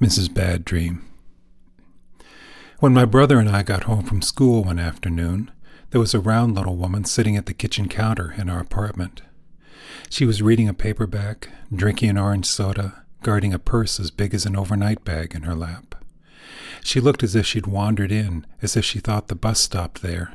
[0.00, 0.32] Mrs.
[0.32, 1.04] Bad Dream.
[2.78, 5.50] When my brother and I got home from school one afternoon,
[5.90, 9.20] there was a round little woman sitting at the kitchen counter in our apartment.
[10.08, 14.46] She was reading a paperback, drinking an orange soda, guarding a purse as big as
[14.46, 15.94] an overnight bag in her lap.
[16.82, 20.32] She looked as if she'd wandered in, as if she thought the bus stopped there,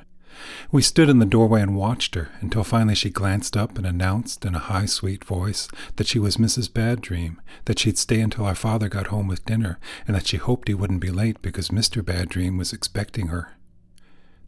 [0.72, 4.46] we stood in the doorway and watched her until finally she glanced up and announced
[4.46, 6.72] in a high, sweet voice that she was Mrs.
[6.74, 10.38] Bad Dream, that she'd stay until our father got home with dinner, and that she
[10.38, 12.04] hoped he wouldn't be late because Mr.
[12.04, 13.54] Bad Dream was expecting her.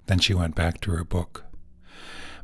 [0.07, 1.45] Then she went back to her book.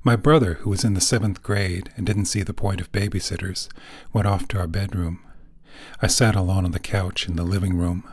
[0.04, 3.70] My brother, who was in the seventh grade and didn't see the point of babysitters,
[4.12, 5.20] went off to our bedroom.
[6.02, 8.04] I sat alone on the couch in the living room.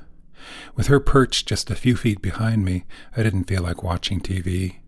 [0.75, 2.85] With her perched just a few feet behind me,
[3.17, 4.80] I didn't feel like watching TV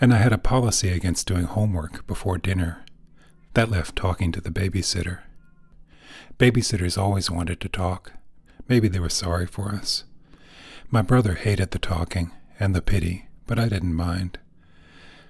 [0.00, 2.84] and I had a policy against doing homework before dinner.
[3.54, 5.20] That left talking to the babysitter.
[6.38, 8.12] Babysitters always wanted to talk.
[8.68, 10.04] Maybe they were sorry for us.
[10.90, 14.38] My brother hated the talking and the pity, but I didn't mind.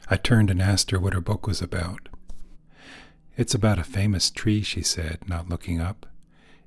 [0.08, 2.08] I turned and asked her what her book was about.
[3.36, 6.06] It's about a famous tree, she said, not looking up,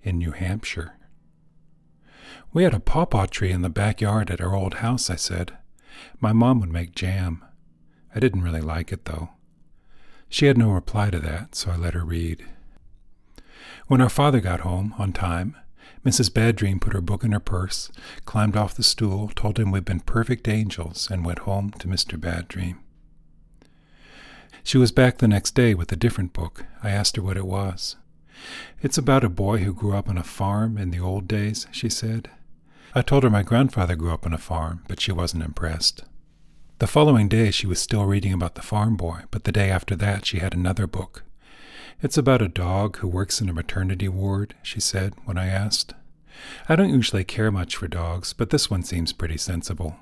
[0.02, 0.94] in New Hampshire.
[2.54, 5.58] We had a pawpaw tree in the backyard at our old house, I said.
[6.20, 7.44] My mom would make jam.
[8.16, 9.30] I didn't really like it, though.
[10.30, 12.46] She had no reply to that, so I let her read.
[13.88, 15.56] When our father got home, on time,
[16.06, 16.34] Mrs.
[16.34, 17.92] Bad Dream put her book in her purse,
[18.26, 22.20] climbed off the stool, told him we'd been perfect angels, and went home to Mr.
[22.20, 22.80] Bad Dream.
[24.64, 26.66] She was back the next day with a different book.
[26.82, 27.98] I asked her what it was.
[28.82, 31.90] It's about a boy who grew up on a farm in the old days, she
[31.90, 32.30] said.
[32.94, 36.04] I told her my grandfather grew up on a farm, but she wasn't impressed.
[36.80, 39.96] The following day she was still reading about the farm boy, but the day after
[39.96, 41.24] that she had another book.
[42.02, 45.94] It's about a dog who works in a maternity ward, she said when I asked.
[46.68, 49.96] I don't usually care much for dogs, but this one seems pretty sensible.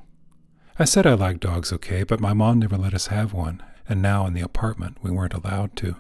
[0.79, 4.01] I said I liked dogs okay, but my mom never let us have one, and
[4.01, 5.97] now in the apartment we weren't allowed to.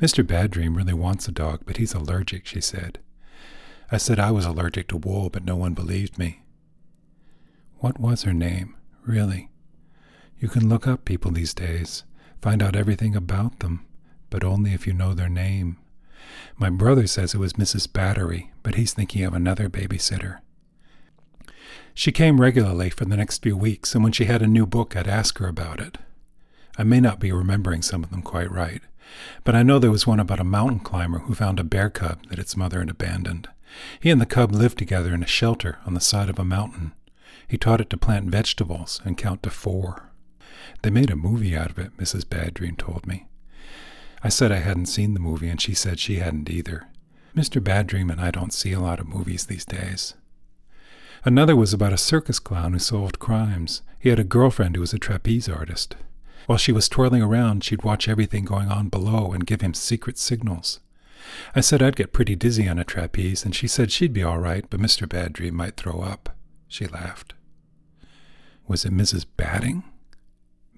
[0.00, 0.24] Mr.
[0.24, 3.00] Bad Dream really wants a dog, but he's allergic, she said.
[3.90, 6.42] I said I was allergic to wool, but no one believed me.
[7.78, 8.76] What was her name?
[9.08, 9.48] Really.
[10.38, 12.04] You can look up people these days,
[12.42, 13.86] find out everything about them,
[14.28, 15.78] but only if you know their name.
[16.58, 17.90] My brother says it was Mrs.
[17.90, 20.40] Battery, but he's thinking of another babysitter.
[21.94, 24.94] She came regularly for the next few weeks, and when she had a new book,
[24.94, 25.96] I'd ask her about it.
[26.76, 28.82] I may not be remembering some of them quite right,
[29.42, 32.26] but I know there was one about a mountain climber who found a bear cub
[32.28, 33.48] that its mother had abandoned.
[34.00, 36.92] He and the cub lived together in a shelter on the side of a mountain.
[37.48, 40.10] He taught it to plant vegetables and count to four.
[40.82, 42.28] They made a movie out of it, Mrs.
[42.28, 43.26] Bad Dream told me.
[44.22, 46.86] I said I hadn't seen the movie, and she said she hadn't either.
[47.34, 47.62] Mr.
[47.62, 50.14] Bad Dream and I don't see a lot of movies these days.
[51.24, 53.82] Another was about a circus clown who solved crimes.
[53.98, 55.96] He had a girlfriend who was a trapeze artist.
[56.46, 60.18] While she was twirling around, she'd watch everything going on below and give him secret
[60.18, 60.80] signals.
[61.54, 64.38] I said I'd get pretty dizzy on a trapeze, and she said she'd be all
[64.38, 65.08] right, but Mr.
[65.08, 66.36] Bad Dream might throw up.
[66.68, 67.34] She laughed.
[68.68, 69.24] Was it Mrs.
[69.38, 69.82] Batting?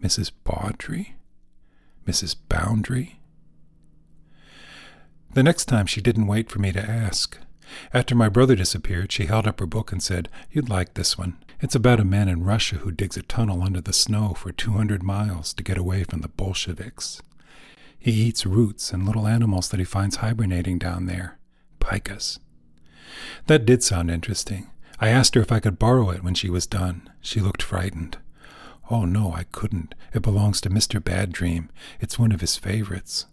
[0.00, 0.30] Mrs.
[0.44, 1.16] Bawdry?
[2.06, 2.36] Mrs.
[2.48, 3.18] Boundary?
[5.34, 7.36] The next time she didn't wait for me to ask.
[7.92, 11.36] After my brother disappeared, she held up her book and said, You'd like this one.
[11.60, 15.02] It's about a man in Russia who digs a tunnel under the snow for 200
[15.02, 17.20] miles to get away from the Bolsheviks.
[17.98, 21.38] He eats roots and little animals that he finds hibernating down there,
[21.80, 22.38] pikas.
[23.46, 24.70] That did sound interesting.
[25.00, 27.08] I asked her if I could borrow it when she was done.
[27.22, 28.18] She looked frightened.
[28.90, 29.94] Oh, no, I couldn't.
[30.12, 31.02] It belongs to Mr.
[31.02, 31.70] Bad Dream.
[32.00, 33.24] It's one of his favorites.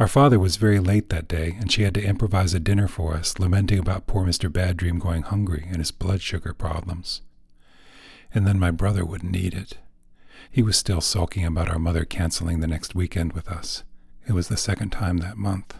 [0.00, 3.14] Our father was very late that day, and she had to improvise a dinner for
[3.14, 4.52] us, lamenting about poor Mr.
[4.52, 7.20] Bad Dream going hungry and his blood sugar problems.
[8.34, 9.78] And then my brother wouldn't eat it.
[10.50, 13.84] He was still sulking about our mother canceling the next weekend with us.
[14.26, 15.76] It was the second time that month.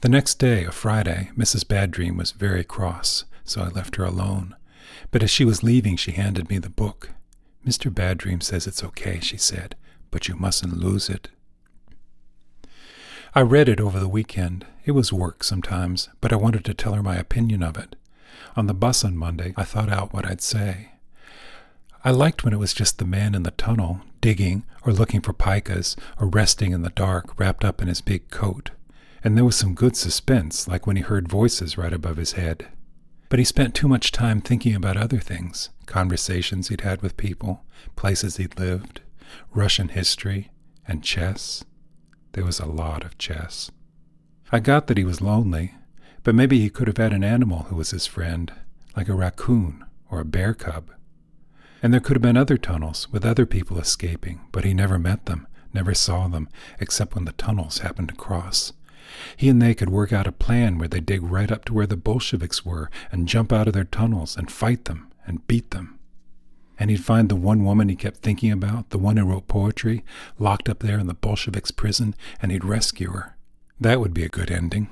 [0.00, 1.66] The next day, a Friday, Mrs.
[1.68, 4.54] Bad Dream was very cross so I left her alone.
[5.10, 7.10] But as she was leaving, she handed me the book.
[7.66, 7.92] Mr.
[7.94, 9.76] Bad Dream says it's okay, she said,
[10.10, 11.28] but you mustn't lose it.
[13.34, 14.66] I read it over the weekend.
[14.84, 17.94] It was work sometimes, but I wanted to tell her my opinion of it.
[18.56, 20.92] On the bus on Monday, I thought out what I'd say.
[22.02, 25.32] I liked when it was just the man in the tunnel, digging, or looking for
[25.32, 28.70] pikas, or resting in the dark, wrapped up in his big coat.
[29.22, 32.68] And there was some good suspense, like when he heard voices right above his head.
[33.30, 37.64] But he spent too much time thinking about other things conversations he'd had with people,
[37.96, 39.00] places he'd lived,
[39.52, 40.50] Russian history,
[40.86, 41.64] and chess.
[42.32, 43.70] There was a lot of chess.
[44.52, 45.74] I got that he was lonely,
[46.22, 48.52] But maybe he could have had an animal who was his friend,
[48.96, 50.90] like a raccoon or a bear cub.
[51.82, 55.26] And there could have been other tunnels with other people escaping, but he never met
[55.26, 56.48] them, never saw them,
[56.78, 58.72] except when the tunnels happened to cross.
[59.36, 61.86] He and they could work out a plan where they dig right up to where
[61.86, 65.98] the Bolsheviks were and jump out of their tunnels and fight them and beat them.
[66.78, 70.02] And he'd find the one woman he kept thinking about, the one who wrote poetry,
[70.38, 73.36] locked up there in the Bolsheviks' prison, and he'd rescue her.
[73.78, 74.88] That would be a good ending.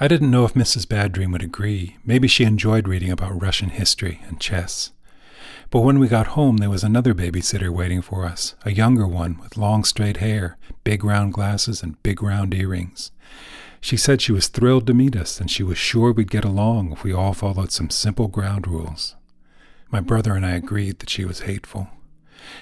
[0.00, 0.88] I didn't know if Mrs.
[0.88, 1.96] Bad Dream would agree.
[2.04, 4.90] Maybe she enjoyed reading about Russian history and chess.
[5.70, 9.38] But when we got home, there was another babysitter waiting for us, a younger one
[9.38, 13.10] with long straight hair, big round glasses, and big round earrings.
[13.80, 16.92] She said she was thrilled to meet us and she was sure we'd get along
[16.92, 19.14] if we all followed some simple ground rules.
[19.90, 21.88] My brother and I agreed that she was hateful.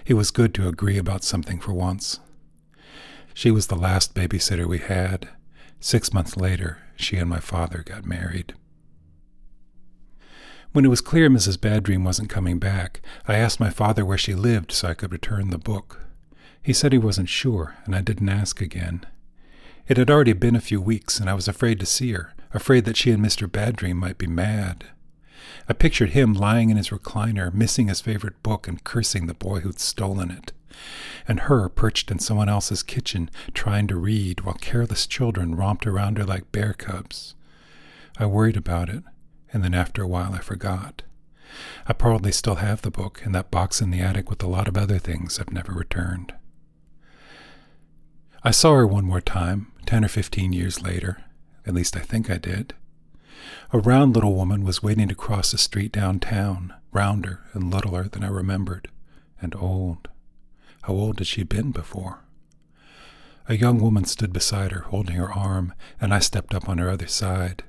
[0.04, 2.18] It was good to agree about something for once.
[3.34, 5.28] She was the last babysitter we had.
[5.80, 8.54] Six months later, she and my father got married.
[10.72, 11.60] When it was clear Mrs.
[11.60, 15.12] Bad Dream wasn't coming back, I asked my father where she lived so I could
[15.12, 16.00] return the book.
[16.62, 19.04] He said he wasn't sure, and I didn't ask again.
[19.86, 22.86] It had already been a few weeks, and I was afraid to see her, afraid
[22.86, 23.50] that she and Mr.
[23.50, 24.86] Bad Dream might be mad.
[25.68, 29.60] I pictured him lying in his recliner, missing his favorite book and cursing the boy
[29.60, 30.52] who'd stolen it,
[31.28, 36.16] and her perched in someone else's kitchen trying to read while careless children romped around
[36.16, 37.34] her like bear cubs.
[38.16, 39.02] I worried about it,
[39.52, 41.02] and then after a while I forgot.
[41.86, 44.68] I probably still have the book in that box in the attic with a lot
[44.68, 46.32] of other things I've never returned.
[48.42, 51.22] I saw her one more time, ten or fifteen years later.
[51.66, 52.74] At least I think I did.
[53.72, 58.24] A round little woman was waiting to cross the street downtown, rounder and littler than
[58.24, 58.88] I remembered,
[59.40, 60.08] and old.
[60.82, 62.20] How old had she been before?
[63.48, 66.90] A young woman stood beside her, holding her arm, and I stepped up on her
[66.90, 67.64] other side.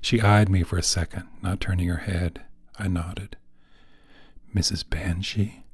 [0.00, 2.42] She eyed me for a second, not turning her head.
[2.78, 3.36] I nodded.
[4.54, 4.88] Mrs.
[4.88, 5.64] Banshee?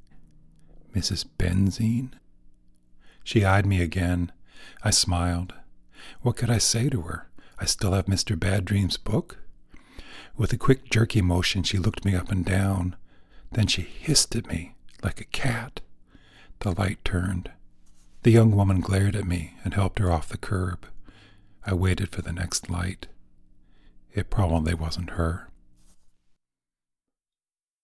[0.95, 1.25] Mrs.
[1.37, 2.11] Benzine?
[3.23, 4.31] She eyed me again.
[4.83, 5.53] I smiled.
[6.21, 7.29] What could I say to her?
[7.59, 8.39] I still have Mr.
[8.39, 9.37] Bad Dream's book?
[10.35, 12.95] With a quick, jerky motion, she looked me up and down.
[13.51, 15.81] Then she hissed at me like a cat.
[16.59, 17.51] The light turned.
[18.23, 20.85] The young woman glared at me and helped her off the curb.
[21.65, 23.07] I waited for the next light.
[24.13, 25.49] It probably wasn't her.